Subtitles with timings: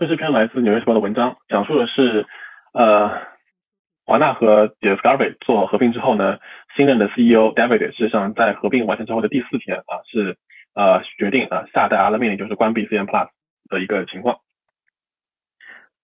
[0.00, 2.24] 这是篇来自《纽约时报》的文章，讲述的是
[2.72, 3.20] 呃
[4.06, 6.38] 华纳和 Discovery 做合并之后呢，
[6.74, 10.38] 新任的 CEO David 事实上在合并完成之后的第四天啊是
[10.74, 13.28] 呃决定啊下达了命令，就是关闭 CN Plus
[13.68, 14.38] 的一个情况。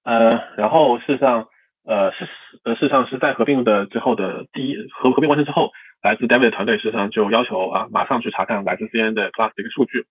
[0.04, 1.48] 呃，然后事实上
[1.86, 2.28] 呃事
[2.64, 5.70] 呃事实上是在合并的之后的第一合合并完成之后，
[6.02, 10.04] 来自 David 团队事实上就要求啊马上去查看来自 CN 的 Plus 的一个数据。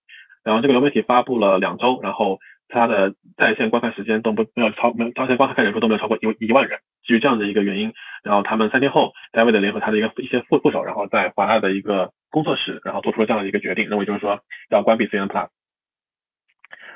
[0.44, 6.80] 然后这个流媒体发布了两周，然后它的在线观看时间都不没有超没有在线观看人数都没有超过一一万人。
[7.06, 7.94] 基于这样的一个原因，
[8.24, 14.40] 然后他们三天后，David 联合他的一个一些副副手，然后在华纳的一个工作室，然后做出了这样的一个决定，认为就是说
[14.72, 15.50] 要关闭 CN Plus。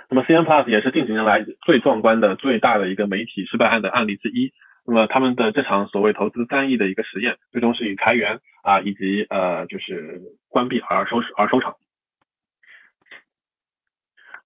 [0.09, 4.51] 那么 CN Plus 也是近几年来最壮观的、最大的一个媒体失败案的案例之一。
[4.87, 11.75] 那么他们的这场所谓投资三亿的一个实验，最终是以裁员啊以及呃就是关闭而收而收场。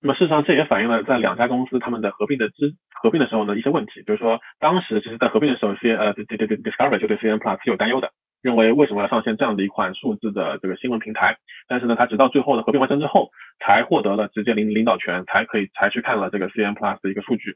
[0.05, 11.37] 那么事实上，这也反映了在两家公司他们的合并的之合并的时候呢一些问题，比如说当时其实在合并的时候，C 呃对对对 Discovery 就对 CN Plus 是有担忧的，认为为什么要上线这样的一款数字的这个新闻平台？
[11.69, 13.29] 但是呢，他直到最后的合并完成之后，
[13.61, 17.55] 才获得了直接领领导权，才可以才去看了这个 CN Plus 的一个数据。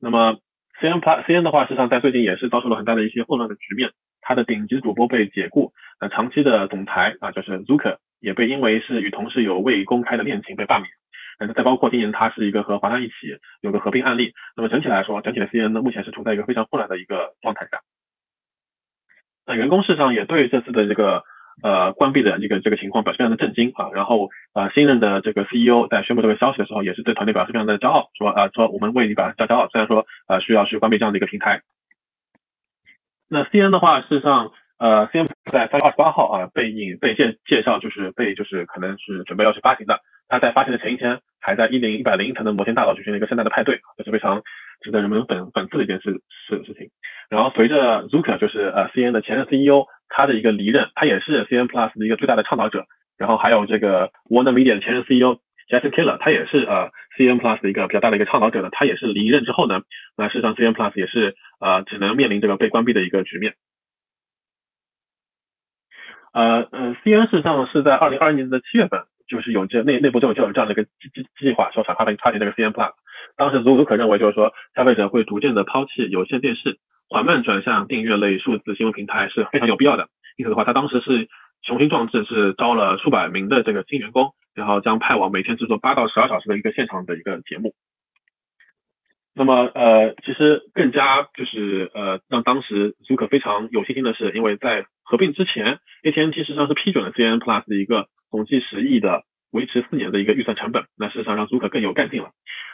[0.00, 0.38] 那么
[0.80, 3.90] CN Plus CN 的话，事实上在最近也是遭受了很大的一些混乱的局面，
[4.22, 10.88] 它的顶级主播被解雇，那长期的总裁啊就是 Zucker 也被因为是与同事有未公开的恋情被罢免。
[11.38, 13.12] 嗯，再包括今年它是一个和华纳一起
[13.60, 17.80] 有个合并案例，那么整体来说，整体的 CN 呢目前是处在一个非常混乱的一个状态下。
[19.46, 21.24] 那员工市场也对这次的这个
[21.62, 31.62] 呃关闭的这个这个情况表示非常的震惊啊，然后呃新任的这个 CEO 在宣布这个消息的时候，也是对团队表示非常的骄傲，说啊说我们为你表示骄傲，虽然说呃需要去关闭这样的一个平台。
[33.28, 34.52] 那 CN 的话，事实上。
[34.76, 40.00] 呃，CN 在三月二十八号啊被引被介介绍，就是被就是可能是准备要去发行的。
[40.28, 44.42] 他在发行的前一天，还在一零一百零一层的摩天大楼举行了一个盛大的派对，这是非常
[44.80, 46.90] 值得人们粉粉丝的一件事事事情。
[47.28, 52.86] 然后随着 Zucker 就是呃 CN 的前任 CEO 他的一个离任，他也是 CN Plus 的一个最大的倡导者。
[53.16, 58.70] 然后还有这个 Warner Media 的前任 CEO Jason Keller，他也是呃 CN Plus 的一个比较大的一个倡导者的。
[58.70, 59.82] 他也是离任之后呢，
[60.16, 63.54] 那事实上 CN Plus 也是呃只能面临这个被关闭的一个局面。
[66.32, 69.04] 呃呃，CN 事实上是在二零二一年的七月份，
[69.34, 72.92] 就是有这内内部就有就有这样的一个计计计划，说想发行发行这个 CM Plus。
[73.36, 76.78] 当时足足可认为就是说，消费者会逐渐的抛弃有线电视，
[77.08, 80.06] 缓慢转向订阅类数字新闻平台是非常有必要的。
[80.36, 81.28] 因此的话，他当时是
[81.62, 87.74] 雄心壮志，是招了数百名的这个新员工，然后将派往每天制作八到十二小时的一个现场的一个节目。
[89.36, 100.84] 那么呃，其实更加就是呃，让当时足可非常有信心的是，因为在合并之前，AT&T 实际上是批准了 CN Plus 的一个总计十亿的维持四年的一个预算成本。
[100.96, 102.30] 那事实上让足可更有干劲了。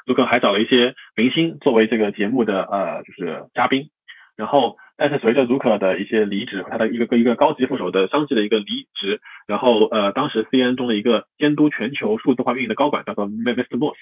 [0.06, 3.88] 足可还找了一些明星作为这个节目的呃就是嘉宾。
[4.36, 13.96] 然后，但是随着足可的一些离职他的一个一个高级副手的相继的一个离职，然后呃，当时 CN 中的一个监督全球数字化运营的高管叫做 Mavis Moss。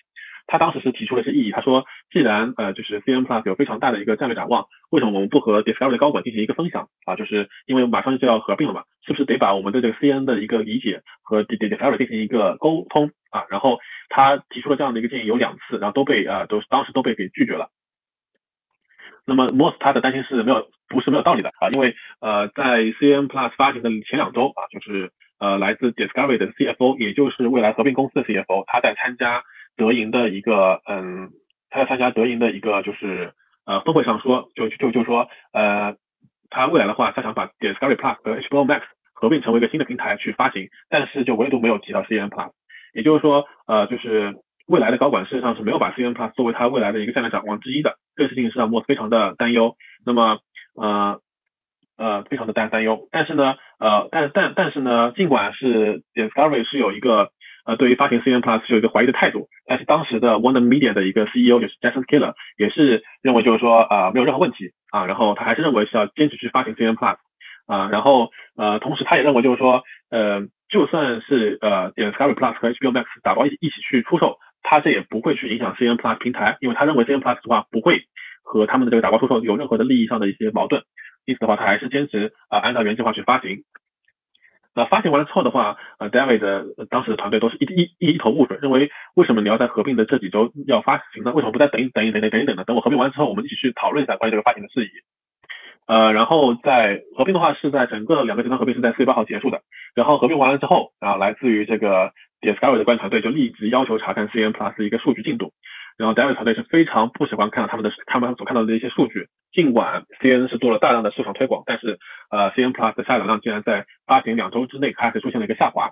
[0.50, 7.16] 他当时是提出了一些异议，他说，既然呃就是 CN Plus 有非常大的一个战略展望，为什么我们不和 Discovery 的高管进行一个分享啊？
[7.16, 13.44] 就是因为马上就要合并了嘛，是不是得把我们的这个 CN 的一个理解和 Discovery 进行一个沟通啊？
[13.50, 13.78] 然后
[14.08, 17.68] 他提出了这样的一个建议有两次，然后都被啊都当时都被给拒绝了。
[19.26, 29.42] 那么 Moss 他的担心是没有不是没有道理的啊，因为呃在 CN Plus 发行的前两周啊，就是呃来自 Discovery 的 CFO，也就是未来合并公司的 CFO，他在参加。
[29.78, 31.30] 德银的一个，嗯，
[31.70, 33.32] 他在参加德银的一个就是
[33.64, 35.94] 呃峰会上说，就就就说，呃，
[36.50, 38.82] 他未来的话，他想把 Discovery Plus 和 HBO Max
[39.14, 42.50] 合并成为一个新的平台去发行，但是就唯独没有提到 CN Plus，
[42.92, 44.34] 也就是说，呃，就是
[44.66, 50.40] 未来的高管事实上是没有把 CN Plus 作为他未来的一个战略展望之一的，这个事情是让莫斯非常的担忧，那么，
[50.74, 51.20] 呃，
[51.96, 57.30] 呃，非常的担担忧，但是呢，呃，但但但是呢，尽管是 Discovery 是有一个。
[57.68, 67.16] 呃，对于发行 CN Plus 有一个怀疑的态度，但是当时的 Warner Media 的一个 CEO 就是 Jason Keller 也是认为就是说啊没有任何问题啊，然后他还是认为是要坚持去发行 CN Plus
[67.66, 78.00] 啊，然后呃同时他也认为就是说呃就算是呃 Discovery Plus 和 HBO Max 打包一一起去出售，他这也不会去影响 CN Plus 平台，因为他认为 CN Plus 的话不会
[78.42, 80.84] 和他们的这个打包出售有任何的利益上的一些矛盾，
[81.26, 83.58] 因此的话他还是坚持啊按照原计划去发行。
[84.78, 91.32] 那发行完了之后的话，呃，David 当时的团队都是一一一头雾水，认为为什么你要在合并的这几周要发行呢？
[91.32, 92.62] 为什么不再等一等一等一等一等呢？
[92.62, 94.90] 等我合并完之后，我们一起去讨论一下关于这个发行的事宜。
[95.88, 99.62] 呃，然后在合并的话是在整个两个集团合并是在四月八号结束的。
[99.96, 105.52] 然后合并完了之后，然后来自于这个 Discovery 的管理团队就立即要求查看 CN Plus 一个数据进度。
[105.98, 111.98] 然后 David 团队是非常不喜欢看到他们的他们所看到的一些数据，尽管 CN 是做了大量的市场推广，但是
[112.30, 115.90] 呃 CN Plus 的下载量竟然在发行两周之内开始出现了一个下滑。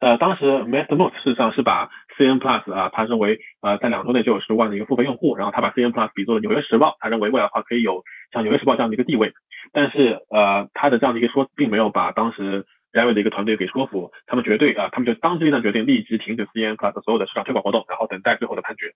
[0.00, 8.02] 呃，当时 Masternote 事实上是把 CN Plus 啊，他认为呃在两周内就有十万的一个付费用户，然后他把 CN Plus 比作了纽约时报，他认为未来的话可以有
[8.32, 9.32] 像纽约时报这样的一个地位，
[9.72, 18.92] 但是呃他的这样的一个说并没有把当时 David 的一个团队给说服，他们绝对啊，他们就当机立断决定立即停止 CN Plus 所有的市场推广活动，然后等待最后的判决。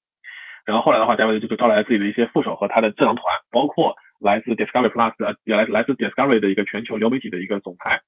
[0.65, 8.01] 然后后来的话，David 就招来了自己的一些副手和他的智囊团，包括来自 Discovery Plus 呃，也来来自 Discovery 的一个全球流媒体的一个总裁。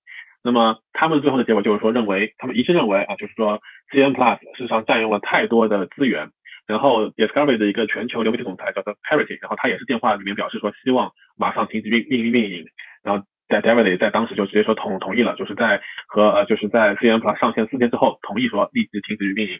[0.42, 3.60] 那么他们最后的结果就是说，认为他们一致认为啊，就是说
[3.92, 6.30] CN Plus 事实上占用了太多的资源。
[6.66, 12.66] 然后 Discovery 的一个全球流媒体总裁叫做 Parity，然后他也是电话里面表示说，希望马上停止运运营运营。
[13.02, 19.58] 然后在 David 在当时就直接说同同意了，就是在和呃就是在 CN Plus 上线四天之后，同意说立即停止运营。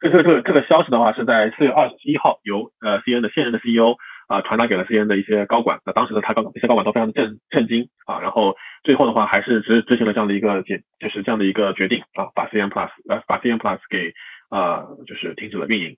[0.00, 3.96] 这这这这个消息的话，是在四月二十一号由呃 CN 的现任的 CEO。
[4.30, 8.54] 啊，传达给了 CN 的一些高管，那当时的他高这些高管都非常的震震惊啊，然后
[8.84, 14.14] 最后的话还是执执行了这样的一个决，就是这样的一个决定啊，把 CN Plus 呃把 CN Plus 给
[14.48, 15.96] 啊就是停止了运营。